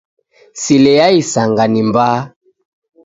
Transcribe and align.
Sile 0.61 0.91
ya 0.99 1.07
isanga 1.21 1.63
ni 1.71 1.81
mbaa 1.89 2.19